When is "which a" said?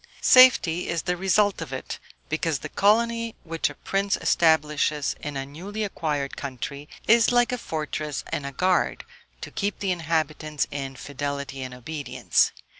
3.43-3.75